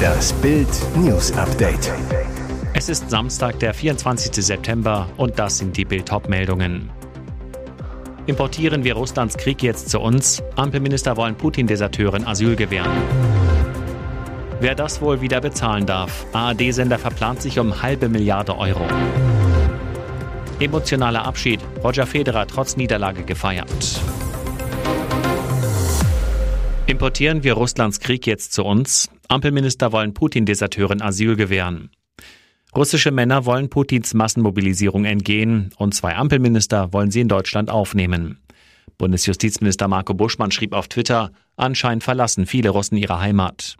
Das 0.00 0.32
Bild 0.34 0.68
News 0.96 1.32
Update. 1.32 1.92
Es 2.74 2.88
ist 2.88 3.10
Samstag, 3.10 3.58
der 3.58 3.74
24. 3.74 4.44
September 4.44 5.08
und 5.16 5.38
das 5.38 5.58
sind 5.58 5.76
die 5.76 5.84
Bild 5.84 6.10
meldungen 6.28 6.90
Importieren 8.26 8.84
wir 8.84 8.94
Russlands 8.94 9.36
Krieg 9.36 9.62
jetzt 9.62 9.90
zu 9.90 10.00
uns? 10.00 10.42
Ampelminister 10.54 11.16
wollen 11.16 11.34
Putin-Deserteuren 11.34 12.26
Asyl 12.26 12.54
gewähren. 12.54 12.90
Wer 14.60 14.74
das 14.74 15.00
wohl 15.00 15.20
wieder 15.20 15.40
bezahlen 15.40 15.86
darf? 15.86 16.26
ARD-Sender 16.32 16.98
verplant 16.98 17.42
sich 17.42 17.58
um 17.58 17.82
halbe 17.82 18.08
Milliarde 18.08 18.56
Euro. 18.56 18.86
Emotionaler 20.60 21.24
Abschied. 21.24 21.60
Roger 21.82 22.06
Federer 22.06 22.46
trotz 22.46 22.76
Niederlage 22.76 23.22
gefeiert. 23.22 24.00
Importieren 26.90 27.44
wir 27.44 27.52
Russlands 27.52 28.00
Krieg 28.00 28.26
jetzt 28.26 28.52
zu 28.52 28.64
uns? 28.64 29.08
Ampelminister 29.28 29.92
wollen 29.92 30.12
Putin-Deserteuren 30.12 31.00
Asyl 31.00 31.36
gewähren. 31.36 31.90
Russische 32.74 33.12
Männer 33.12 33.46
wollen 33.46 33.70
Putins 33.70 34.12
Massenmobilisierung 34.12 35.04
entgehen 35.04 35.70
und 35.76 35.94
zwei 35.94 36.16
Ampelminister 36.16 36.92
wollen 36.92 37.12
sie 37.12 37.20
in 37.20 37.28
Deutschland 37.28 37.70
aufnehmen. 37.70 38.40
Bundesjustizminister 38.98 39.86
Marco 39.86 40.14
Buschmann 40.14 40.50
schrieb 40.50 40.72
auf 40.72 40.88
Twitter, 40.88 41.30
anscheinend 41.54 42.02
verlassen 42.02 42.44
viele 42.44 42.70
Russen 42.70 42.96
ihre 42.96 43.20
Heimat. 43.20 43.76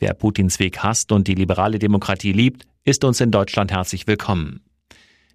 Wer 0.00 0.14
Putins 0.14 0.58
Weg 0.58 0.80
hasst 0.80 1.12
und 1.12 1.28
die 1.28 1.36
liberale 1.36 1.78
Demokratie 1.78 2.32
liebt, 2.32 2.66
ist 2.82 3.04
uns 3.04 3.20
in 3.20 3.30
Deutschland 3.30 3.70
herzlich 3.70 4.08
willkommen. 4.08 4.64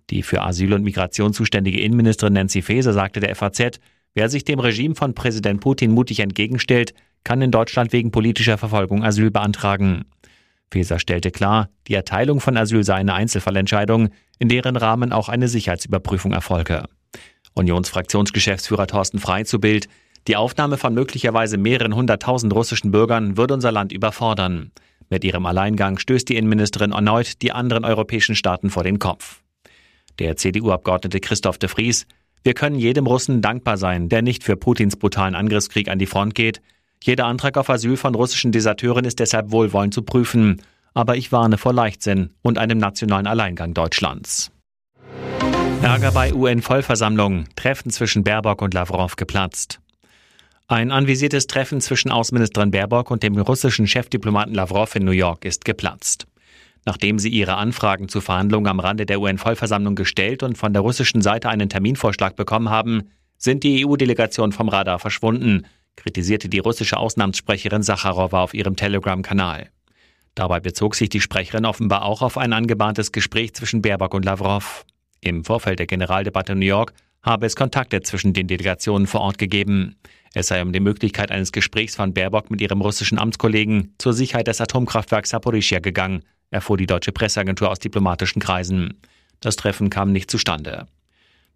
Die 0.09 0.23
für 0.23 0.42
Asyl 0.42 0.73
und 0.73 0.84
Migration 0.84 1.31
zuständige 1.31 1.80
Innenministerin 1.80 2.34
Nancy 2.34 2.62
Faeser 2.62 2.92
sagte 2.92 3.22
der 3.22 3.34
FAZ, 3.34 3.80
wer 4.14 4.28
sich 4.28 4.44
dem 4.44 4.59
Regime 4.59 4.95
von 4.95 5.16
Präsident 5.16 5.62
Putin 5.62 5.92
mutig 5.92 6.20
entgegenstellt, 6.20 6.94
kann 7.23 7.41
in 7.41 7.52
Deutschland 7.52 7.94
wegen 7.94 8.12
politischer 8.12 8.58
Verfolgung 8.58 9.04
Asyl 9.04 9.31
beantragen. 9.31 10.05
Faeser 10.72 11.00
stellte 11.00 11.31
klar, 11.31 11.70
die 11.88 11.94
Erteilung 11.94 12.39
von 12.39 12.58
Asyl 12.58 12.84
sei 12.84 12.95
eine 12.95 13.14
Einzelfallentscheidung, 13.14 14.09
in 14.39 14.50
deren 14.50 14.75
Rahmen 14.75 15.14
auch 15.14 15.30
eine 15.30 15.48
Sicherheitsüberprüfung 15.48 16.33
erfolge. 16.33 16.86
Unionsfraktionsgeschäftsführer 17.53 18.88
Thorsten 18.88 19.20
Frei 19.20 19.44
zu 19.44 19.59
Bild, 19.59 19.88
die 20.28 20.36
Aufnahme 20.36 20.78
von 20.78 20.94
möglicherweise 20.94 21.58
mehreren 21.58 21.95
hunderttausend 21.95 22.53
russischen 22.53 22.92
Bürgern 22.92 23.38
würde 23.38 23.53
unser 23.53 23.72
Land 23.72 23.92
überfordern. 23.92 24.72
Mit 25.09 25.23
ihrem 25.23 25.45
Alleingang 25.45 26.00
stößt 26.00 26.28
die 26.30 26.38
Innenministerin 26.38 26.94
erneut 26.94 27.42
die 27.42 27.52
anderen 27.52 27.86
europäischen 27.86 28.36
Staaten 28.36 28.70
vor 28.70 28.83
den 28.83 29.00
Kopf. 29.00 29.42
Der 30.20 30.38
CDU-Abgeordnete 30.38 31.20
Christoph 31.20 31.58
de 31.58 31.70
Vries, 31.70 32.08
wir 32.44 32.53
können 32.53 32.78
jedem 32.78 33.05
Russen 33.05 33.42
dankbar 33.42 33.78
sein, 33.78 34.09
der 34.09 34.22
nicht 34.22 34.44
für 34.44 34.55
Putins 34.55 34.95
brutalen 34.95 35.36
Angriffskrieg 35.36 35.88
an 35.88 36.00
die 36.00 36.05
Front 36.05 36.36
geht, 36.36 36.61
jeder 37.06 37.26
Antrag 37.26 37.58
auf 37.58 37.70
Asyl 37.70 37.98
von 37.98 38.16
russischen 38.16 38.54
Deserteuren 38.54 39.04
ist 39.04 39.20
deshalb 39.20 39.52
wohlwollend 39.52 39.94
zu 39.94 40.04
prüfen. 40.04 40.62
Aber 40.94 41.18
ich 41.18 41.34
warne 41.34 41.58
vor 41.58 41.73
Leichtsinn 41.73 42.30
und 42.42 42.58
einem 42.58 42.78
nationalen 42.78 43.28
Alleingang 43.28 43.73
Deutschlands. 43.73 44.52
Ärger 45.82 46.14
bei 46.14 46.34
UN-Vollversammlung. 46.34 47.44
Treffen 47.58 47.92
zwischen 47.92 48.23
Baerbock 48.23 48.62
und 48.62 48.73
Lavrov 48.73 49.18
geplatzt. 49.18 49.82
Ein 50.68 50.92
anvisiertes 50.92 51.48
Treffen 51.48 51.82
zwischen 51.82 52.10
Außenministerin 52.10 52.72
Baerbock 52.72 53.12
und 53.12 53.22
dem 53.22 53.38
russischen 53.38 53.86
Chefdiplomaten 53.86 54.54
Lavrov 54.54 54.95
in 54.95 55.04
New 55.04 55.12
York 55.12 55.44
ist 55.44 55.66
geplatzt. 55.66 56.26
Nachdem 56.86 57.20
sie 57.20 57.30
ihre 57.30 57.56
Anfragen 57.56 58.08
zu 58.08 58.22
Verhandlungen 58.22 58.67
am 58.67 58.80
Rande 58.80 59.06
der 59.06 59.20
UN-Vollversammlung 59.20 59.95
gestellt 59.95 60.42
und 60.42 60.58
von 60.58 60.72
der 60.72 60.82
russischen 60.82 61.22
Seite 61.22 61.50
einen 61.50 61.67
Terminvorschlag 61.67 62.38
bekommen 62.38 62.70
haben, 62.70 63.10
sind 63.38 63.64
die 63.64 63.86
EU-Delegationen 63.86 64.54
vom 64.54 64.70
Radar 64.70 65.00
verschwunden, 65.00 65.66
kritisierte 65.95 66.49
die 66.49 66.59
russische 66.59 66.97
Auslandssprecherin 66.97 67.83
Sacharowa 67.83 68.44
auf 68.44 68.53
ihrem 68.53 68.75
Telegram-Kanal. 68.75 69.69
Dabei 70.36 70.59
bezog 70.59 70.95
sich 70.95 71.09
die 71.09 71.22
Sprecherin 71.22 71.66
offenbar 71.66 72.03
auch 72.03 72.22
auf 72.22 72.38
ein 72.38 72.53
angebahntes 72.53 73.11
Gespräch 73.11 73.53
zwischen 73.53 73.81
Baerbock 73.81 74.14
und 74.14 74.25
Lavrov. 74.25 74.86
Im 75.21 75.45
Vorfeld 75.45 75.80
der 75.80 75.87
Generaldebatte 75.87 76.53
in 76.53 76.59
New 76.59 76.65
York 76.65 76.93
habe 77.21 77.45
es 77.45 77.55
Kontakte 77.55 78.02
zwischen 78.02 78.33
den 78.33 78.48
Delegationen 78.48 79.08
vor 79.08 79.21
Ort 79.21 79.37
gegeben. 79.37 79.95
Es 80.33 80.48
sei 80.48 80.61
um 80.61 80.73
die 80.73 80.80
Möglichkeit 80.80 81.32
eines 81.32 81.52
Gesprächs 81.52 81.95
von 81.95 82.14
Baerbock 82.14 82.49
mit 82.49 82.59
ihrem 82.59 82.82
russischen 82.82 83.20
Amtskollegen 83.20 83.93
zur 83.99 84.14
Sicherheit 84.14 84.48
des 84.48 84.59
Atomkraftwerks 84.59 85.30
Saporischia 85.30 85.80
gegangen, 85.80 86.23
erfuhr 86.49 86.77
die 86.77 86.87
deutsche 86.87 87.11
Presseagentur 87.11 87.70
aus 87.70 87.80
diplomatischen 87.80 88.42
Kreisen. 88.42 88.99
Das 89.39 89.55
Treffen 89.55 89.89
kam 89.89 90.11
nicht 90.11 90.32
zustande. 90.32 90.87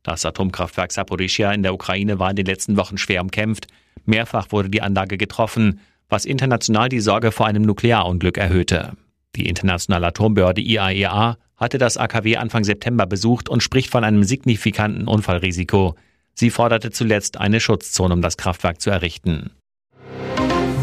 Das 0.03 0.25
Atomkraftwerk 0.25 0.91
Saporischia 0.91 1.51
in 1.51 1.63
der 1.63 1.73
Ukraine 1.73 2.19
war 2.19 2.29
in 2.29 2.35
den 2.35 2.45
letzten 2.45 2.77
Wochen 2.77 2.97
schwer 2.97 3.21
umkämpft. 3.21 3.67
Mehrfach 4.05 4.51
wurde 4.51 4.69
die 4.69 4.81
Anlage 4.81 5.17
getroffen, 5.17 5.79
was 6.09 6.25
international 6.25 6.89
die 6.89 6.99
Sorge 6.99 7.31
vor 7.31 7.45
einem 7.47 7.63
Nuklearunglück 7.63 8.37
erhöhte. 8.37 8.93
Die 9.35 9.47
internationale 9.47 10.07
Atombehörde 10.07 10.61
IAEA 10.61 11.31
e 11.31 11.35
hatte 11.57 11.77
das 11.77 11.97
AKW 11.97 12.37
Anfang 12.37 12.63
September 12.63 13.05
besucht 13.05 13.49
und 13.49 13.63
spricht 13.63 13.89
von 13.89 14.03
einem 14.03 14.23
signifikanten 14.23 15.07
Unfallrisiko. 15.07 15.95
Sie 16.33 16.49
forderte 16.49 16.91
zuletzt 16.91 17.37
eine 17.37 17.59
Schutzzone, 17.59 18.13
um 18.13 18.21
das 18.21 18.37
Kraftwerk 18.37 18.79
zu 18.79 18.89
errichten. 18.89 19.51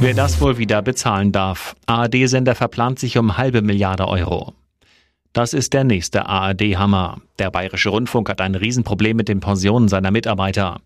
Wer 0.00 0.14
das 0.14 0.41
wohl 0.41 0.58
wieder 0.58 0.82
bezahlen 0.82 1.32
darf. 1.32 1.76
ARD-Sender 1.86 2.54
verplant 2.54 2.98
sich 2.98 3.16
um 3.16 3.36
halbe 3.36 3.62
Milliarde 3.62 4.06
Euro. 4.08 4.52
Das 5.32 5.52
ist 5.54 5.72
der 5.72 5.84
nächste 5.84 6.26
ARD-Hammer. 6.26 7.20
Der 7.38 7.50
Bayerische 7.50 7.88
Rundfunk 7.88 8.28
hat 8.28 8.41
ein 8.41 8.54
Riesenproblem 8.54 9.16
mit 9.16 9.28
den 9.28 9.41
Pensionen 9.41 9.88
seiner 9.88 10.10
Mitarbeiter. 10.10 10.81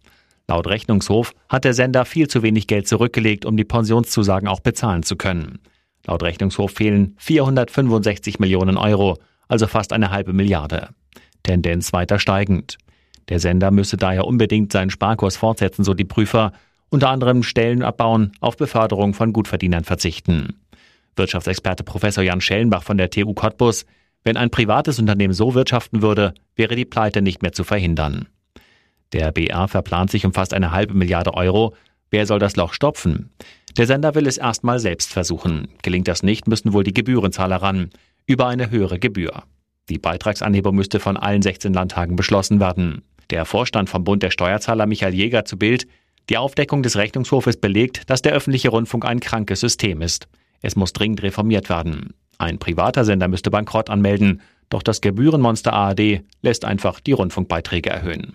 Laut 0.48 0.66
Rechnungshof 0.66 1.32
hat 1.48 1.64
der 1.64 1.74
Sender 1.74 2.04
viel 2.04 2.28
zu 2.28 2.42
wenig 2.42 2.66
Geld 2.66 2.88
zurückgelegt, 2.88 3.44
um 3.44 3.56
die 3.56 3.64
Pensionszusagen 3.64 4.48
auch 4.48 4.60
bezahlen 4.60 5.02
zu 5.02 5.16
können. 5.16 5.58
Laut 6.06 6.22
Rechnungshof 6.22 6.72
fehlen 6.72 7.14
465 7.18 8.38
Millionen 8.38 8.76
Euro, 8.76 9.18
also 9.46 9.66
fast 9.66 9.92
eine 9.92 10.10
halbe 10.10 10.32
Milliarde. 10.32 10.88
Tendenz 11.42 11.92
weiter 11.92 12.18
steigend. 12.18 12.78
Der 13.28 13.40
Sender 13.40 13.70
müsse 13.70 13.98
daher 13.98 14.26
unbedingt 14.26 14.72
seinen 14.72 14.90
Sparkurs 14.90 15.36
fortsetzen, 15.36 15.84
so 15.84 15.92
die 15.92 16.04
Prüfer, 16.04 16.52
unter 16.88 17.10
anderem 17.10 17.42
Stellen 17.42 17.82
abbauen, 17.82 18.32
auf 18.40 18.56
Beförderung 18.56 19.12
von 19.12 19.34
Gutverdienern 19.34 19.84
verzichten. 19.84 20.60
Wirtschaftsexperte 21.16 21.84
Professor 21.84 22.24
Jan 22.24 22.40
Schellenbach 22.40 22.82
von 22.82 22.96
der 22.96 23.10
TU 23.10 23.34
Cottbus 23.34 23.84
wenn 24.24 24.36
ein 24.36 24.50
privates 24.50 24.98
Unternehmen 24.98 25.32
so 25.32 25.54
wirtschaften 25.54 26.02
würde, 26.02 26.34
wäre 26.54 26.76
die 26.76 26.84
Pleite 26.84 27.22
nicht 27.22 27.42
mehr 27.42 27.52
zu 27.52 27.64
verhindern. 27.64 28.28
Der 29.12 29.32
BR 29.32 29.68
verplant 29.68 30.10
sich 30.10 30.26
um 30.26 30.32
fast 30.32 30.52
eine 30.52 30.70
halbe 30.70 30.94
Milliarde 30.94 31.34
Euro. 31.34 31.74
Wer 32.10 32.26
soll 32.26 32.38
das 32.38 32.56
Loch 32.56 32.72
stopfen? 32.72 33.30
Der 33.76 33.86
Sender 33.86 34.14
will 34.14 34.26
es 34.26 34.38
erstmal 34.38 34.78
selbst 34.78 35.12
versuchen. 35.12 35.68
Gelingt 35.82 36.08
das 36.08 36.22
nicht, 36.22 36.46
müssen 36.46 36.72
wohl 36.72 36.84
die 36.84 36.94
Gebührenzahler 36.94 37.56
ran. 37.56 37.90
Über 38.26 38.46
eine 38.46 38.70
höhere 38.70 38.98
Gebühr. 38.98 39.44
Die 39.88 39.98
Beitragsanhebung 39.98 40.74
müsste 40.74 41.00
von 41.00 41.16
allen 41.16 41.42
16 41.42 41.72
Landtagen 41.72 42.16
beschlossen 42.16 42.60
werden. 42.60 43.02
Der 43.30 43.44
Vorstand 43.44 43.88
vom 43.88 44.04
Bund 44.04 44.22
der 44.22 44.30
Steuerzahler 44.30 44.86
Michael 44.86 45.14
Jäger 45.14 45.44
zu 45.44 45.58
Bild. 45.58 45.86
Die 46.28 46.36
Aufdeckung 46.36 46.82
des 46.82 46.96
Rechnungshofes 46.96 47.56
belegt, 47.56 48.10
dass 48.10 48.20
der 48.22 48.32
öffentliche 48.32 48.68
Rundfunk 48.68 49.04
ein 49.04 49.20
krankes 49.20 49.60
System 49.60 50.02
ist. 50.02 50.28
Es 50.60 50.76
muss 50.76 50.92
dringend 50.92 51.22
reformiert 51.22 51.70
werden. 51.70 52.14
Ein 52.38 52.58
privater 52.58 53.04
Sender 53.04 53.28
müsste 53.28 53.50
Bankrott 53.50 53.90
anmelden, 53.90 54.42
doch 54.68 54.82
das 54.82 55.00
Gebührenmonster 55.00 55.72
ARD 55.72 56.22
lässt 56.42 56.64
einfach 56.64 57.00
die 57.00 57.12
Rundfunkbeiträge 57.12 57.90
erhöhen. 57.90 58.34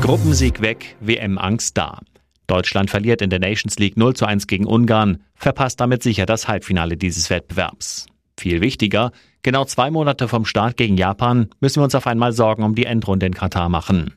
Gruppensieg 0.00 0.62
weg, 0.62 0.96
WM-Angst 1.00 1.76
da. 1.76 2.00
Deutschland 2.46 2.90
verliert 2.90 3.22
in 3.22 3.30
der 3.30 3.38
Nations 3.38 3.78
League 3.78 3.96
0 3.96 4.16
zu 4.16 4.26
1 4.26 4.46
gegen 4.46 4.66
Ungarn, 4.66 5.22
verpasst 5.34 5.78
damit 5.78 6.02
sicher 6.02 6.26
das 6.26 6.48
Halbfinale 6.48 6.96
dieses 6.96 7.28
Wettbewerbs. 7.30 8.06
Viel 8.38 8.60
wichtiger, 8.60 9.12
genau 9.42 9.64
zwei 9.66 9.90
Monate 9.90 10.26
vom 10.26 10.46
Start 10.46 10.76
gegen 10.76 10.96
Japan 10.96 11.50
müssen 11.60 11.80
wir 11.80 11.84
uns 11.84 11.94
auf 11.94 12.06
einmal 12.06 12.32
Sorgen 12.32 12.64
um 12.64 12.74
die 12.74 12.86
Endrunde 12.86 13.26
in 13.26 13.34
Katar 13.34 13.68
machen. 13.68 14.14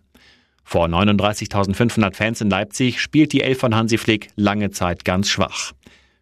Vor 0.64 0.88
39.500 0.88 2.16
Fans 2.16 2.42
in 2.42 2.50
Leipzig 2.50 3.02
spielt 3.02 3.34
die 3.34 3.42
Elf 3.42 3.60
von 3.60 3.76
Hansi 3.76 3.98
Flick 3.98 4.30
lange 4.36 4.72
Zeit 4.72 5.04
ganz 5.04 5.30
schwach. 5.30 5.74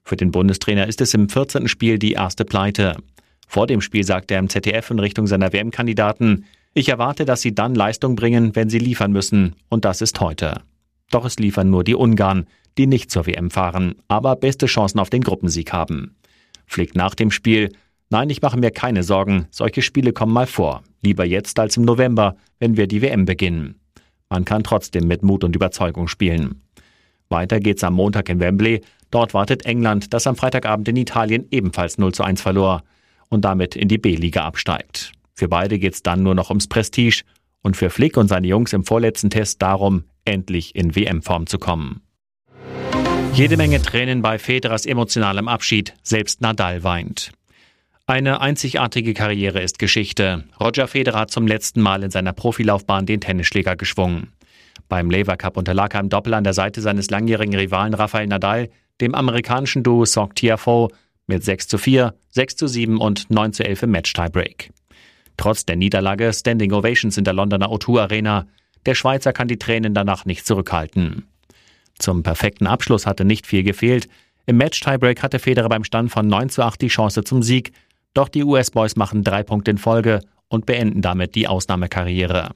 Für 0.03 0.17
den 0.17 0.31
Bundestrainer 0.31 0.87
ist 0.87 1.01
es 1.01 1.13
im 1.13 1.29
14. 1.29 1.67
Spiel 1.67 1.99
die 1.99 2.13
erste 2.13 2.45
Pleite. 2.45 2.97
Vor 3.47 3.67
dem 3.67 3.81
Spiel 3.81 4.03
sagte 4.03 4.33
er 4.33 4.39
im 4.39 4.49
ZDF 4.49 4.89
in 4.89 4.99
Richtung 4.99 5.27
seiner 5.27 5.53
WM-Kandidaten, 5.53 6.45
ich 6.73 6.89
erwarte, 6.89 7.25
dass 7.25 7.41
sie 7.41 7.53
dann 7.53 7.75
Leistung 7.75 8.15
bringen, 8.15 8.55
wenn 8.55 8.69
sie 8.69 8.79
liefern 8.79 9.11
müssen, 9.11 9.55
und 9.69 9.85
das 9.85 10.01
ist 10.01 10.19
heute. 10.19 10.61
Doch 11.09 11.25
es 11.25 11.37
liefern 11.37 11.69
nur 11.69 11.83
die 11.83 11.95
Ungarn, 11.95 12.47
die 12.77 12.87
nicht 12.87 13.11
zur 13.11 13.27
WM 13.27 13.51
fahren, 13.51 13.95
aber 14.07 14.35
beste 14.35 14.65
Chancen 14.65 14.99
auf 14.99 15.09
den 15.09 15.23
Gruppensieg 15.23 15.73
haben. 15.73 16.15
Flick 16.65 16.95
nach 16.95 17.15
dem 17.15 17.31
Spiel, 17.31 17.71
nein, 18.09 18.29
ich 18.29 18.41
mache 18.41 18.57
mir 18.57 18.71
keine 18.71 19.03
Sorgen, 19.03 19.47
solche 19.51 19.81
Spiele 19.81 20.13
kommen 20.13 20.33
mal 20.33 20.47
vor, 20.47 20.83
lieber 21.01 21.25
jetzt 21.25 21.59
als 21.59 21.77
im 21.77 21.83
November, 21.83 22.35
wenn 22.59 22.77
wir 22.77 22.87
die 22.87 23.01
WM 23.01 23.25
beginnen. 23.25 23.75
Man 24.29 24.45
kann 24.45 24.63
trotzdem 24.63 25.07
mit 25.07 25.23
Mut 25.23 25.43
und 25.43 25.55
Überzeugung 25.55 26.07
spielen. 26.07 26.61
Weiter 27.27 27.59
geht's 27.59 27.83
am 27.83 27.93
Montag 27.93 28.29
in 28.29 28.39
Wembley, 28.39 28.81
Dort 29.11 29.33
wartet 29.33 29.65
England, 29.65 30.13
das 30.13 30.25
am 30.25 30.37
Freitagabend 30.37 30.87
in 30.87 30.95
Italien 30.95 31.45
ebenfalls 31.51 31.97
0 31.97 32.13
zu 32.13 32.23
1 32.23 32.41
verlor 32.41 32.83
und 33.27 33.43
damit 33.43 33.75
in 33.75 33.89
die 33.89 33.97
B-Liga 33.97 34.45
absteigt. 34.45 35.11
Für 35.41 35.47
beide 35.47 35.79
geht's 35.79 36.03
dann 36.03 36.21
nur 36.21 36.35
noch 36.35 36.49
ums 36.49 36.67
Prestige 36.67 37.23
und 37.63 37.75
für 37.75 37.89
Flick 37.89 38.15
und 38.15 38.27
seine 38.27 38.45
Jungs 38.45 38.73
im 38.73 38.83
vorletzten 38.83 39.31
Test 39.31 39.59
darum, 39.59 40.03
endlich 40.23 40.75
in 40.75 40.95
WM-Form 40.95 41.47
zu 41.47 41.57
kommen. 41.57 42.01
Jede 43.33 43.57
Menge 43.57 43.81
Tränen 43.81 44.21
bei 44.21 44.37
Federers 44.37 44.85
emotionalem 44.85 45.47
Abschied, 45.47 45.95
selbst 46.03 46.41
Nadal 46.41 46.83
weint. 46.83 47.31
Eine 48.05 48.39
einzigartige 48.39 49.15
Karriere 49.15 49.61
ist 49.61 49.79
Geschichte. 49.79 50.43
Roger 50.59 50.87
Federer 50.87 51.21
hat 51.21 51.31
zum 51.31 51.47
letzten 51.47 51.81
Mal 51.81 52.03
in 52.03 52.11
seiner 52.11 52.33
Profilaufbahn 52.33 53.07
den 53.07 53.19
Tennisschläger 53.19 53.75
geschwungen. 53.75 54.33
Beim 54.89 55.09
Lever 55.09 55.37
Cup 55.37 55.57
unterlag 55.57 55.95
er 55.95 56.01
im 56.01 56.09
Doppel 56.09 56.35
an 56.35 56.43
der 56.43 56.53
Seite 56.53 56.81
seines 56.81 57.09
langjährigen 57.09 57.55
Rivalen 57.55 57.95
Rafael 57.95 58.27
Nadal, 58.27 58.69
dem 59.01 59.15
amerikanischen 59.15 59.81
Duo 59.81 60.05
Sock 60.05 60.35
Tiafoe, 60.35 60.89
mit 61.25 61.43
6 61.43 61.67
zu 61.67 61.79
4, 61.79 62.13
6 62.29 62.55
zu 62.57 62.67
7 62.67 62.99
und 62.99 63.31
9 63.31 63.53
zu 63.53 63.63
11 63.63 63.81
im 63.81 63.89
Match-Tiebreak. 63.89 64.69
Trotz 65.37 65.65
der 65.65 65.75
Niederlage 65.75 66.31
Standing 66.33 66.71
Ovations 66.71 67.17
in 67.17 67.23
der 67.23 67.33
Londoner 67.33 67.69
O2 67.69 68.01
Arena. 68.01 68.45
Der 68.85 68.95
Schweizer 68.95 69.33
kann 69.33 69.47
die 69.47 69.59
Tränen 69.59 69.93
danach 69.93 70.25
nicht 70.25 70.45
zurückhalten. 70.45 71.27
Zum 71.99 72.23
perfekten 72.23 72.67
Abschluss 72.67 73.05
hatte 73.05 73.25
nicht 73.25 73.45
viel 73.45 73.63
gefehlt. 73.63 74.07
Im 74.45 74.57
Match-Tiebreak 74.57 75.21
hatte 75.21 75.39
Federer 75.39 75.69
beim 75.69 75.83
Stand 75.83 76.11
von 76.11 76.27
9 76.27 76.49
zu 76.49 76.63
8 76.63 76.81
die 76.81 76.87
Chance 76.87 77.23
zum 77.23 77.43
Sieg. 77.43 77.71
Doch 78.13 78.27
die 78.27 78.43
US-Boys 78.43 78.95
machen 78.95 79.23
drei 79.23 79.43
Punkte 79.43 79.71
in 79.71 79.77
Folge 79.77 80.21
und 80.47 80.65
beenden 80.65 81.01
damit 81.01 81.35
die 81.35 81.47
Ausnahmekarriere. 81.47 82.51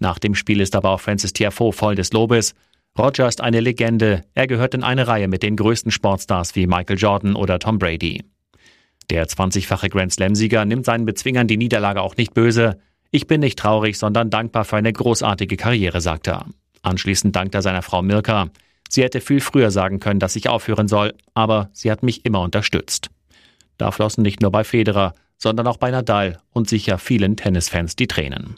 Nach 0.00 0.18
dem 0.18 0.34
Spiel 0.34 0.60
ist 0.60 0.74
aber 0.74 0.90
auch 0.90 1.00
Francis 1.00 1.32
Tiafoe 1.32 1.72
voll 1.72 1.94
des 1.94 2.12
Lobes. 2.12 2.54
Roger 2.98 3.28
ist 3.28 3.40
eine 3.40 3.60
Legende. 3.60 4.22
Er 4.34 4.46
gehört 4.46 4.74
in 4.74 4.82
eine 4.82 5.06
Reihe 5.06 5.28
mit 5.28 5.42
den 5.42 5.56
größten 5.56 5.92
Sportstars 5.92 6.56
wie 6.56 6.66
Michael 6.66 6.98
Jordan 6.98 7.36
oder 7.36 7.58
Tom 7.58 7.78
Brady. 7.78 8.24
Der 9.10 9.26
20-fache 9.26 9.88
Grand 9.90 10.12
Slam-Sieger 10.12 10.64
nimmt 10.64 10.84
seinen 10.84 11.04
Bezwingern 11.04 11.48
die 11.48 11.56
Niederlage 11.56 12.00
auch 12.00 12.16
nicht 12.16 12.34
böse. 12.34 12.78
Ich 13.10 13.26
bin 13.26 13.40
nicht 13.40 13.58
traurig, 13.58 13.98
sondern 13.98 14.30
dankbar 14.30 14.64
für 14.64 14.76
eine 14.76 14.92
großartige 14.92 15.56
Karriere, 15.56 16.00
sagt 16.00 16.28
er. 16.28 16.46
Anschließend 16.82 17.36
dankt 17.36 17.54
er 17.54 17.62
seiner 17.62 17.82
Frau 17.82 18.02
Mirka. 18.02 18.48
Sie 18.88 19.02
hätte 19.02 19.20
viel 19.20 19.40
früher 19.40 19.70
sagen 19.70 20.00
können, 20.00 20.20
dass 20.20 20.36
ich 20.36 20.48
aufhören 20.48 20.88
soll, 20.88 21.14
aber 21.34 21.70
sie 21.72 21.90
hat 21.90 22.02
mich 22.02 22.24
immer 22.24 22.40
unterstützt. 22.40 23.10
Da 23.78 23.90
flossen 23.90 24.22
nicht 24.22 24.42
nur 24.42 24.50
bei 24.50 24.64
Federer, 24.64 25.14
sondern 25.38 25.66
auch 25.66 25.76
bei 25.76 25.90
Nadal 25.90 26.38
und 26.52 26.68
sicher 26.68 26.98
vielen 26.98 27.36
Tennisfans 27.36 27.96
die 27.96 28.06
Tränen. 28.06 28.56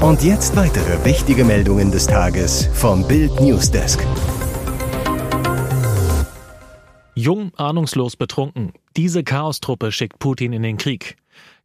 Und 0.00 0.22
jetzt 0.22 0.56
weitere 0.56 1.04
wichtige 1.04 1.44
Meldungen 1.44 1.90
des 1.90 2.06
Tages 2.06 2.70
vom 2.72 3.06
Bild 3.06 3.38
Newsdesk. 3.38 4.00
Jung, 7.20 7.52
ahnungslos, 7.56 8.16
betrunken. 8.16 8.72
Diese 8.96 9.22
Chaostruppe 9.22 9.92
schickt 9.92 10.18
Putin 10.20 10.54
in 10.54 10.62
den 10.62 10.78
Krieg. 10.78 11.16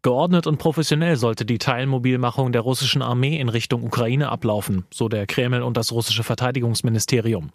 Geordnet 0.02 0.48
und 0.48 0.58
professionell 0.58 1.16
sollte 1.16 1.46
die 1.46 1.60
Teilmobilmachung 1.60 2.52
der 2.52 2.60
russischen 2.60 3.02
Armee 3.02 3.40
in 3.40 3.48
Richtung 3.48 3.86
Ukraine 3.86 4.30
ablaufen, 4.30 4.86
so 4.94 5.08
der 5.08 5.26
Kreml 5.26 5.62
und 5.62 5.78
das 5.78 5.94
russische 5.94 6.24
Verteidigungsministerium. 6.24 7.52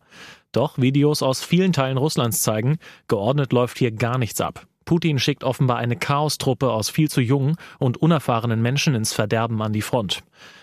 Doch 0.50 0.78
Videos 0.78 1.22
aus 1.22 1.44
vielen 1.44 1.74
Teilen 1.74 1.98
Russlands 1.98 2.40
zeigen, 2.40 2.78
geordnet 3.06 3.52
läuft 3.52 3.76
hier 3.78 3.92
gar 3.92 4.16
nichts 4.16 4.40
ab. 4.40 4.66
Putin 4.86 5.18
schickt 5.18 5.44
offenbar 5.44 5.76
eine 5.76 5.96
Chaostruppe 5.96 6.72
aus 6.72 6.88
viel 6.88 7.10
zu 7.10 7.20
jungen 7.20 7.56
und 7.78 7.98
unerfahrenen 7.98 8.62
Menschen 8.62 8.94
ins 8.94 9.12
Verderben 9.12 9.60
an 9.60 9.74
die 9.74 9.82
Front. 9.82 10.22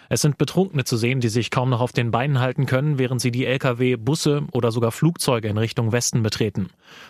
Es 0.09 0.21
sind 0.21 0.37
Betrunkene 0.37 0.83
zu 0.83 0.97
sehen, 0.97 1.19
die 1.19 1.29
sich 1.29 1.51
kaum 1.51 1.69
noch 1.69 1.81
auf 1.81 1.91
den 1.91 2.11
Beinen 2.11 2.39
halten 2.39 2.65
können, 2.65 2.97
während 2.97 3.21
sie 3.21 3.31
die 3.31 3.45
Lkw, 3.45 3.95
Busse 3.97 4.43
oder 4.51 4.71
sogar 4.71 4.91
Flugzeuge 4.91 5.47
in 5.47 5.57
Richtung 5.57 5.91
Westen 5.91 6.23
betreten. 6.23 6.69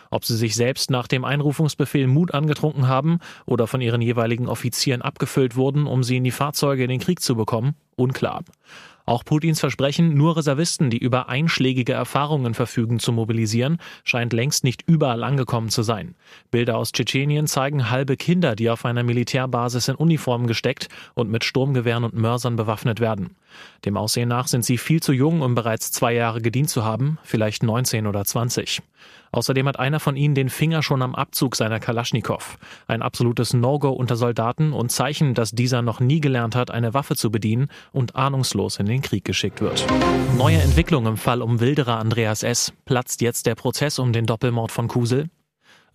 Ob 0.10 0.26
sie 0.26 0.36
sich 0.36 0.56
selbst 0.56 0.90
nach 0.90 1.08
dem 1.08 1.26
Einrufungsbefehl 1.26 2.08
Mut 2.08 2.34
angetrunken 2.34 2.88
haben 2.88 3.20
oder 3.46 3.68
von 3.68 3.82
ihren 3.82 4.02
jeweiligen 4.02 4.48
Offizieren 4.48 5.02
abgefüllt 5.02 5.56
wurden, 5.56 5.88
um 5.88 6.04
sie 6.04 6.18
in 6.18 6.24
die 6.24 6.32
Fahrzeuge 6.32 6.84
in 6.84 6.90
den 6.90 7.00
Krieg 7.00 7.22
zu 7.22 7.36
bekommen, 7.36 7.76
unklar. 7.96 8.44
Auch 9.08 9.24
Putins 9.24 9.62
Versprechen, 9.62 10.16
nur 10.16 10.36
Reservisten, 10.36 10.90
die 10.90 10.98
über 10.98 11.30
einschlägige 11.30 11.94
Erfahrungen 11.94 12.54
verfügen, 12.54 13.00
zu 13.00 13.14
mobilisieren, 13.14 13.78
scheint 14.04 14.34
längst 14.34 14.66
nicht 14.66 14.84
überall 14.86 15.24
angekommen 15.24 15.70
zu 15.70 15.82
sein. 15.82 16.16
Bilder 16.52 16.78
aus 16.78 16.92
Tschetschenien 16.92 17.48
zeigen 17.48 17.90
halbe 17.90 18.18
Kinder, 18.18 18.54
die 18.54 18.70
auf 18.70 18.84
einer 18.84 19.04
Militärbasis 19.04 19.88
in 19.88 19.96
Uniformen 19.96 20.46
gesteckt 20.46 20.90
und 21.14 21.32
mit 21.32 21.46
Sturmgewehren 21.46 22.04
und 22.04 22.16
Mörsern 22.16 22.58
bewaffnet 22.58 23.00
werden. 23.00 23.38
Dem 23.86 23.96
Aussehen 23.96 24.28
nach 24.28 24.48
sind 24.48 24.66
sie 24.66 24.78
viel 24.78 25.02
zu 25.02 25.14
jung, 25.14 25.42
um 25.42 25.56
bereits 25.56 25.90
zwei 25.94 26.14
Jahre 26.14 26.42
gedient 26.42 26.70
zu 26.70 26.84
haben, 26.84 27.18
vielleicht 27.24 27.64
19 27.64 28.08
oder 28.08 28.26
20. 28.26 28.82
Außerdem 29.32 29.68
hat 29.68 29.80
einer 29.80 30.00
von 30.00 30.16
ihnen 30.16 30.36
den 30.36 30.50
Finger 30.50 30.82
schon 30.82 31.02
am 31.02 31.16
Abzug 31.16 31.56
seiner 31.56 31.80
Kalaschnikow. 31.80 32.58
Ein 32.88 33.02
absolutes 33.02 33.54
No-Go 33.54 33.90
unter 33.90 34.16
Soldaten 34.16 34.74
und 34.74 34.92
Zeichen, 34.92 35.34
dass 35.34 35.52
dieser 35.52 35.82
noch 35.82 36.00
nie 36.00 36.22
gelernt 36.22 36.56
hat, 36.56 36.72
eine 36.72 36.94
Waffe 36.94 37.16
zu 37.16 37.30
bedienen 37.30 37.68
und 37.92 38.16
ahnungslos 38.16 38.80
in 38.80 38.86
den 38.86 38.97
Krieg 39.02 39.26
geschickt 39.26 39.62
wird. 39.62 39.86
Neue 40.38 40.58
Entwicklung 40.58 41.06
im 41.06 41.18
Fall 41.18 41.42
um 41.42 41.60
Wilderer 41.60 41.98
Andreas 41.98 42.44
S. 42.44 42.74
Platzt 42.86 43.22
jetzt 43.22 43.46
der 43.46 43.56
Prozess 43.56 44.00
um 44.00 44.14
den 44.14 44.26
Doppelmord 44.26 44.72
von 44.72 44.88
Kusel? 44.88 45.30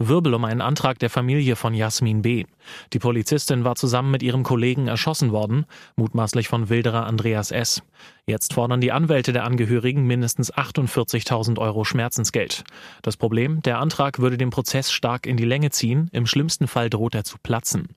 Wirbel 0.09 0.35
um 0.35 0.45
einen 0.45 0.61
Antrag 0.61 0.99
der 0.99 1.11
Familie 1.11 1.57
von 1.57 1.75
Jasmin 1.75 2.23
B. 2.23 2.45
Die 2.93 2.99
Polizistin 2.99 3.65
war 3.65 3.77
zusammen 3.77 4.11
mit 4.11 4.23
ihrem 4.23 4.43
Kollegen 4.43 4.89
erschossen 4.89 5.33
worden, 5.33 5.67
mutmaßlich 5.97 6.49
von 6.49 6.69
Wilderer 6.69 7.07
Andreas 7.07 7.51
S. 7.51 7.83
Jetzt 8.27 8.55
fordern 8.55 8.81
die 8.81 8.93
Anwälte 8.93 9.33
der 9.33 9.45
Angehörigen 9.45 10.07
mindestens 10.07 10.53
48.000 10.53 11.59
Euro 11.59 11.85
Schmerzensgeld. 11.85 12.65
Das 13.03 13.17
Problem, 13.17 13.63
der 13.63 13.79
Antrag 13.79 14.19
würde 14.19 14.39
den 14.39 14.51
Prozess 14.51 14.93
stark 14.93 15.27
in 15.27 15.37
die 15.37 15.45
Länge 15.45 15.71
ziehen, 15.71 16.09
im 16.13 16.27
schlimmsten 16.27 16.69
Fall 16.69 16.91
droht 16.91 17.15
er 17.15 17.25
zu 17.25 17.37
platzen. 17.43 17.89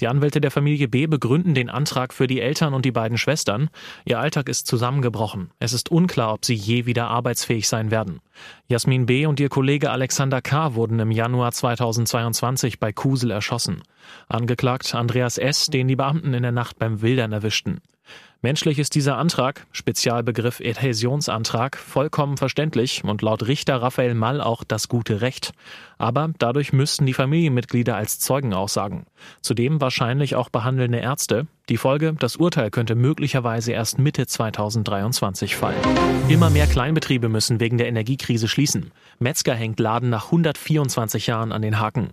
Die 0.00 0.08
Anwälte 0.08 0.40
der 0.40 0.50
Familie 0.50 0.88
B 0.88 1.06
begründen 1.06 1.54
den 1.54 1.70
Antrag 1.70 2.12
für 2.12 2.26
die 2.26 2.40
Eltern 2.40 2.74
und 2.74 2.84
die 2.84 2.92
beiden 2.92 3.18
Schwestern. 3.18 3.70
Ihr 4.04 4.18
Alltag 4.18 4.48
ist 4.48 4.66
zusammengebrochen. 4.66 5.50
Es 5.58 5.72
ist 5.72 5.90
unklar, 5.90 6.32
ob 6.34 6.44
sie 6.44 6.54
je 6.54 6.86
wieder 6.86 7.08
arbeitsfähig 7.08 7.68
sein 7.68 7.90
werden. 7.90 8.20
Jasmin 8.68 9.06
B. 9.06 9.26
und 9.26 9.40
ihr 9.40 9.48
Kollege 9.48 9.90
Alexander 9.90 10.42
K. 10.42 10.74
wurden 10.74 10.98
im 11.00 11.10
Januar 11.10 11.52
2022 11.52 12.78
bei 12.78 12.92
Kusel 12.92 13.30
erschossen. 13.30 13.82
Angeklagt 14.28 14.94
Andreas 14.94 15.38
S., 15.38 15.66
den 15.66 15.88
die 15.88 15.96
Beamten 15.96 16.34
in 16.34 16.42
der 16.42 16.52
Nacht 16.52 16.78
beim 16.78 17.02
Wildern 17.02 17.32
erwischten. 17.32 17.80
Menschlich 18.42 18.78
ist 18.78 18.94
dieser 18.94 19.16
Antrag, 19.16 19.66
Spezialbegriff 19.72 20.60
Adhäsionsantrag, 20.60 21.76
vollkommen 21.76 22.36
verständlich 22.36 23.02
und 23.02 23.22
laut 23.22 23.46
Richter 23.46 23.80
Raphael 23.80 24.14
Mall 24.14 24.42
auch 24.42 24.62
das 24.62 24.88
gute 24.88 25.22
Recht. 25.22 25.52
Aber 25.96 26.30
dadurch 26.38 26.72
müssten 26.72 27.06
die 27.06 27.14
Familienmitglieder 27.14 27.96
als 27.96 28.18
Zeugen 28.18 28.52
aussagen. 28.52 29.06
Zudem 29.40 29.80
wahrscheinlich 29.80 30.36
auch 30.36 30.50
behandelnde 30.50 30.98
Ärzte. 30.98 31.46
Die 31.70 31.78
Folge, 31.78 32.14
das 32.18 32.36
Urteil 32.36 32.70
könnte 32.70 32.94
möglicherweise 32.94 33.72
erst 33.72 33.98
Mitte 33.98 34.26
2023 34.26 35.56
fallen. 35.56 35.80
Immer 36.28 36.50
mehr 36.50 36.66
Kleinbetriebe 36.66 37.30
müssen 37.30 37.58
wegen 37.58 37.78
der 37.78 37.88
Energiekrise 37.88 38.48
schließen. 38.48 38.92
Metzger 39.18 39.54
hängt 39.54 39.80
Laden 39.80 40.10
nach 40.10 40.26
124 40.26 41.26
Jahren 41.26 41.52
an 41.52 41.62
den 41.62 41.80
Haken. 41.80 42.10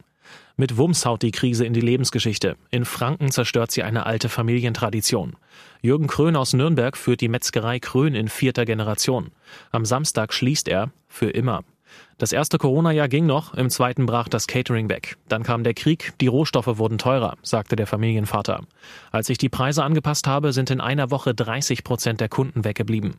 Mit 0.56 0.78
Wumms 0.78 1.04
haut 1.08 1.24
die 1.24 1.32
Krise 1.32 1.66
in 1.66 1.74
die 1.74 1.82
Lebensgeschichte. 1.82 2.58
In 2.70 2.86
Franken 2.86 3.32
zerstört 3.32 3.72
sie 3.72 3.82
eine 3.82 4.06
alte 4.06 4.30
Familientradition. 4.30 5.36
Jürgen 5.82 6.06
Krön 6.06 6.36
aus 6.36 6.54
Nürnberg 6.54 6.96
führt 6.96 7.22
die 7.22 7.28
Metzgerei 7.28 7.80
Krön 7.80 8.14
in 8.14 8.28
vierter 8.28 8.64
Generation. 8.64 9.32
Am 9.72 9.84
Samstag 9.84 10.32
schließt 10.32 10.68
er 10.68 10.92
für 11.08 11.32
immer. 11.32 11.64
Das 12.20 12.32
erste 12.32 12.60
Corona-Jahr 12.60 13.08
ging 13.08 13.26
noch, 13.26 13.56
im 13.56 13.72
zweiten 13.72 14.06
brach 14.06 14.28
das 14.28 14.46
Catering 14.46 14.90
weg. 14.90 15.18
Dann 15.28 15.42
kam 15.42 15.64
der 15.64 15.74
Krieg, 15.74 16.14
die 16.22 16.28
Rohstoffe 16.28 16.78
wurden 16.78 17.00
teurer, 17.00 17.36
sagte 17.42 17.76
der 17.76 17.88
Familienvater. 17.88 18.62
Als 19.12 19.30
ich 19.30 19.40
die 19.40 19.50
Preise 19.50 19.84
angepasst 19.84 20.28
habe, 20.28 20.54
sind 20.54 20.70
in 20.70 20.82
einer 20.82 21.10
Woche 21.10 21.34
30 21.34 21.84
Prozent 21.84 22.22
der 22.22 22.30
Kunden 22.30 22.64
weggeblieben. 22.64 23.16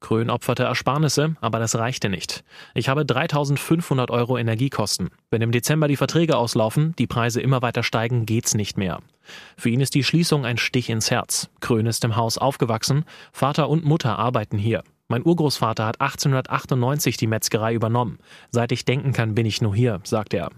Krön 0.00 0.30
opferte 0.30 0.64
Ersparnisse, 0.64 1.36
aber 1.40 1.58
das 1.58 1.76
reichte 1.76 2.08
nicht. 2.08 2.44
Ich 2.74 2.88
habe 2.88 3.06
3500 3.06 4.10
Euro 4.10 4.36
Energiekosten. 4.36 5.10
Wenn 5.30 5.42
im 5.42 5.52
Dezember 5.52 5.88
die 5.88 5.96
Verträge 5.96 6.36
auslaufen, 6.36 6.94
die 6.98 7.06
Preise 7.06 7.40
immer 7.40 7.62
weiter 7.62 7.82
steigen, 7.82 8.26
geht's 8.26 8.54
nicht 8.54 8.76
mehr. 8.76 9.00
Für 9.56 9.70
ihn 9.70 9.80
ist 9.80 9.94
die 9.94 10.04
Schließung 10.04 10.44
ein 10.44 10.58
Stich 10.58 10.90
ins 10.90 11.10
Herz. 11.10 11.48
Krön 11.60 11.86
ist 11.86 12.04
im 12.04 12.16
Haus 12.16 12.38
aufgewachsen, 12.38 13.04
Vater 13.32 13.68
und 13.68 13.84
Mutter 13.84 14.18
arbeiten 14.18 14.58
hier. 14.58 14.84
Mein 15.08 15.24
Urgroßvater 15.24 15.86
hat 15.86 16.00
1898 16.00 17.16
die 17.16 17.26
Metzgerei 17.26 17.74
übernommen. 17.74 18.18
Seit 18.50 18.72
ich 18.72 18.84
denken 18.84 19.12
kann, 19.12 19.34
bin 19.34 19.46
ich 19.46 19.60
nur 19.60 19.74
hier, 19.74 20.00
sagt 20.04 20.34
er. 20.34 20.50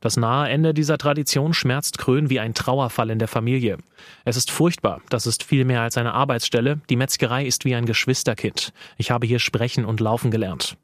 Das 0.00 0.16
nahe 0.16 0.48
Ende 0.48 0.74
dieser 0.74 0.98
Tradition 0.98 1.54
schmerzt 1.54 1.98
Krön 1.98 2.30
wie 2.30 2.40
ein 2.40 2.54
Trauerfall 2.54 3.10
in 3.10 3.18
der 3.18 3.28
Familie. 3.28 3.78
Es 4.24 4.36
ist 4.36 4.50
furchtbar, 4.50 5.00
das 5.10 5.26
ist 5.26 5.42
viel 5.42 5.64
mehr 5.64 5.82
als 5.82 5.96
eine 5.96 6.14
Arbeitsstelle. 6.14 6.80
Die 6.90 6.96
Metzgerei 6.96 7.44
ist 7.46 7.64
wie 7.64 7.74
ein 7.74 7.86
Geschwisterkind. 7.86 8.72
Ich 8.96 9.10
habe 9.10 9.26
hier 9.26 9.38
sprechen 9.38 9.84
und 9.84 10.00
laufen 10.00 10.30
gelernt. 10.30 10.76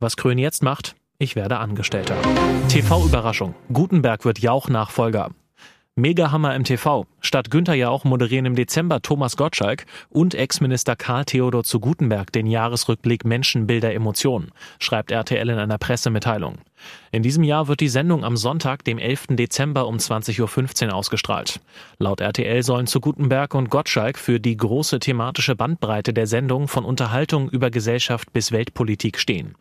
Was 0.00 0.16
Krön 0.16 0.38
jetzt 0.38 0.62
macht? 0.62 0.94
Ich 1.18 1.34
werde 1.34 1.58
Angestellter. 1.58 2.16
TV-Überraschung. 2.68 3.54
Gutenberg 3.72 4.24
wird 4.24 4.38
Jauch-Nachfolger. 4.38 5.30
Megahammer 5.98 6.54
im 6.54 6.62
TV. 6.62 7.06
Statt 7.20 7.50
Günther 7.50 7.74
ja 7.74 7.88
auch 7.88 8.04
moderieren 8.04 8.46
im 8.46 8.54
Dezember 8.54 9.02
Thomas 9.02 9.36
Gottschalk 9.36 9.84
und 10.10 10.32
Ex-Minister 10.32 10.94
Karl 10.94 11.24
Theodor 11.24 11.64
zu 11.64 11.80
Gutenberg 11.80 12.30
den 12.30 12.46
Jahresrückblick 12.46 13.24
Menschen, 13.24 13.66
Bilder, 13.66 13.92
Emotionen, 13.92 14.52
schreibt 14.78 15.10
RTL 15.10 15.48
in 15.48 15.58
einer 15.58 15.76
Pressemitteilung. 15.76 16.58
In 17.10 17.24
diesem 17.24 17.42
Jahr 17.42 17.66
wird 17.66 17.80
die 17.80 17.88
Sendung 17.88 18.24
am 18.24 18.36
Sonntag, 18.36 18.84
dem 18.84 18.98
11. 18.98 19.26
Dezember 19.30 19.88
um 19.88 19.96
20.15 19.96 20.86
Uhr 20.86 20.94
ausgestrahlt. 20.94 21.58
Laut 21.98 22.20
RTL 22.20 22.62
sollen 22.62 22.86
zu 22.86 23.00
Gutenberg 23.00 23.56
und 23.56 23.68
Gottschalk 23.68 24.18
für 24.18 24.38
die 24.38 24.56
große 24.56 25.00
thematische 25.00 25.56
Bandbreite 25.56 26.12
der 26.12 26.28
Sendung 26.28 26.68
von 26.68 26.84
Unterhaltung 26.84 27.50
über 27.50 27.72
Gesellschaft 27.72 28.32
bis 28.32 28.52
Weltpolitik 28.52 29.18
stehen. 29.18 29.56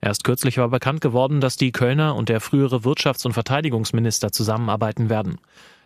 Erst 0.00 0.24
kürzlich 0.24 0.58
war 0.58 0.68
bekannt 0.68 1.00
geworden, 1.00 1.40
dass 1.40 1.56
die 1.56 1.72
Kölner 1.72 2.14
und 2.14 2.28
der 2.28 2.40
frühere 2.40 2.84
Wirtschafts- 2.84 3.24
und 3.24 3.32
Verteidigungsminister 3.32 4.32
zusammenarbeiten 4.32 5.08
werden. 5.08 5.38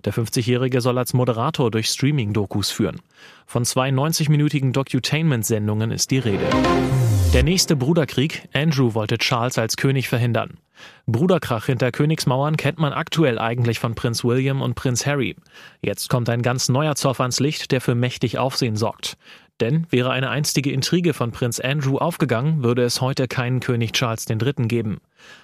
Der 0.04 0.12
50-Jährige 0.12 0.80
soll 0.80 0.98
als 0.98 1.14
Moderator 1.14 1.70
durch 1.70 1.88
Streaming-Dokus 1.88 2.70
führen. 2.70 3.00
Von 3.46 3.64
zwei 3.64 3.90
90-minütigen 3.90 4.72
Docutainment-Sendungen 4.72 5.90
ist 5.90 6.10
die 6.10 6.18
Rede. 6.18 6.46
Der 7.34 7.42
nächste 7.42 7.76
Bruderkrieg. 7.76 8.48
Andrew 8.54 8.94
wollte 8.94 9.18
Charles 9.18 9.58
als 9.58 9.76
König 9.76 10.08
verhindern. 10.08 10.56
Bruderkrach 11.06 11.66
hinter 11.66 11.92
Königsmauern 11.92 12.56
kennt 12.56 12.78
man 12.78 12.94
aktuell 12.94 13.38
eigentlich 13.38 13.78
von 13.78 13.94
Prinz 13.94 14.24
William 14.24 14.62
und 14.62 14.74
Prinz 14.74 15.04
Harry. 15.04 15.36
Jetzt 15.82 16.08
kommt 16.08 16.30
ein 16.30 16.40
ganz 16.40 16.70
neuer 16.70 16.94
Zoff 16.94 17.20
ans 17.20 17.38
Licht, 17.38 17.70
der 17.70 17.82
für 17.82 17.94
mächtig 17.94 18.38
Aufsehen 18.38 18.76
sorgt. 18.76 19.18
Denn 19.60 19.86
wäre 19.90 20.10
eine 20.10 20.30
einstige 20.30 20.70
Intrige 20.72 21.12
von 21.12 21.32
Prinz 21.32 21.60
Andrew 21.60 21.98
aufgegangen, 21.98 22.62
würde 22.62 22.82
es 22.82 23.00
heute 23.00 23.28
keinen 23.28 23.60
König 23.60 23.92
Charles 23.92 24.26
III. 24.30 24.66
geben. 24.68 24.98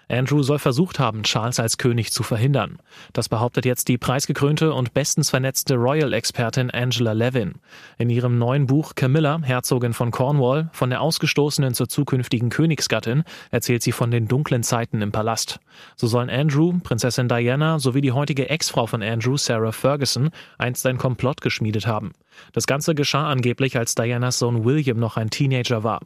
Andrew 0.09 0.43
soll 0.43 0.59
versucht 0.59 0.99
haben, 0.99 1.23
Charles 1.23 1.59
als 1.59 1.79
König 1.79 2.13
zu 2.13 2.23
verhindern. 2.23 2.79
Das 3.13 3.29
behauptet 3.29 3.65
jetzt 3.65 3.89
die 3.89 3.99
preisgekrönte 3.99 4.73
und 4.73 4.95
bestens 4.95 5.31
vernetzte 5.31 5.77
Royal-Expertin 5.77 6.71
Angela 6.71 7.13
Levin. 7.13 7.55
In 7.99 8.11
ihrem 8.11 8.39
neuen 8.39 8.67
Buch 8.67 8.95
Camilla, 8.95 9.41
Herzogin 9.43 9.93
von 9.93 10.11
Cornwall, 10.11 10.69
von 10.73 10.91
der 10.91 11.01
Ausgestoßenen 11.01 11.75
zur 11.75 11.89
zukünftigen 11.89 12.51
Königsgattin, 12.51 13.25
erzählt 13.51 13.83
sie 13.83 13.93
von 13.93 14.11
den 14.11 14.29
dunklen 14.29 14.63
Zeiten 14.63 15.01
im 15.03 15.13
Palast. 15.13 15.59
So 15.97 16.07
sollen 16.07 16.31
Andrew, 16.31 16.75
Prinzessin 16.83 17.29
Diana 17.29 17.79
sowie 17.79 18.01
die 18.01 18.13
heutige 18.13 18.49
Ex-Frau 18.51 18.87
von 18.87 19.03
Andrew, 19.03 19.37
Sarah 19.37 19.73
Ferguson, 19.73 20.31
einst 20.59 20.87
ein 20.87 20.99
Komplott 20.99 21.41
geschmiedet 21.41 21.87
haben. 21.87 22.13
Das 22.53 22.67
Ganze 22.67 22.95
geschah 22.95 23.29
angeblich, 23.29 23.77
als 23.79 23.95
Dianas 23.95 24.39
Sohn 24.39 24.65
William 24.65 24.99
noch 24.99 25.17
ein 25.17 25.31
Teenager 25.31 25.83
war. 25.85 26.01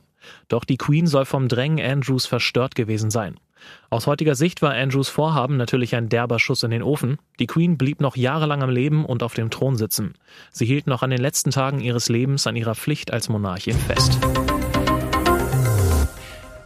Doch 0.48 0.64
die 0.64 0.76
Queen 0.76 1.06
soll 1.06 1.24
vom 1.24 1.48
Drängen 1.48 1.84
Andrews 1.84 2.26
verstört 2.26 2.74
gewesen 2.74 3.10
sein. 3.10 3.36
Aus 3.90 4.06
heutiger 4.06 4.34
Sicht 4.34 4.62
war 4.62 4.74
Andrews 4.74 5.08
Vorhaben 5.08 5.56
natürlich 5.56 5.94
ein 5.96 6.08
derber 6.08 6.38
Schuss 6.38 6.62
in 6.62 6.70
den 6.70 6.82
Ofen. 6.82 7.18
Die 7.38 7.46
Queen 7.46 7.76
blieb 7.78 8.00
noch 8.00 8.16
jahrelang 8.16 8.62
am 8.62 8.70
Leben 8.70 9.04
und 9.04 9.22
auf 9.22 9.34
dem 9.34 9.50
Thron 9.50 9.76
sitzen. 9.76 10.14
Sie 10.52 10.66
hielt 10.66 10.86
noch 10.86 11.02
an 11.02 11.10
den 11.10 11.20
letzten 11.20 11.50
Tagen 11.50 11.80
ihres 11.80 12.08
Lebens 12.08 12.46
an 12.46 12.56
ihrer 12.56 12.74
Pflicht 12.74 13.12
als 13.12 13.28
Monarchin 13.28 13.76
fest. 13.76 14.18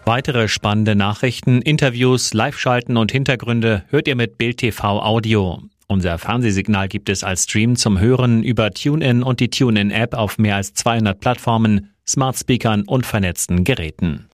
Weitere 0.04 0.48
spannende 0.48 0.96
Nachrichten, 0.96 1.62
Interviews, 1.62 2.34
Live-Schalten 2.34 2.96
und 2.96 3.12
Hintergründe 3.12 3.84
hört 3.88 4.08
ihr 4.08 4.16
mit 4.16 4.36
Bild 4.36 4.58
TV 4.58 5.00
Audio. 5.00 5.62
Unser 5.86 6.18
Fernsehsignal 6.18 6.88
gibt 6.88 7.08
es 7.08 7.22
als 7.22 7.44
Stream 7.44 7.76
zum 7.76 8.00
Hören 8.00 8.42
über 8.42 8.70
TuneIn 8.70 9.22
und 9.22 9.40
die 9.40 9.50
TuneIn-App 9.50 10.14
auf 10.14 10.38
mehr 10.38 10.56
als 10.56 10.74
200 10.74 11.20
Plattformen, 11.20 11.91
Smart 12.06 12.36
Speakern 12.38 12.82
und 12.82 13.06
vernetzten 13.06 13.64
Geräten. 13.64 14.28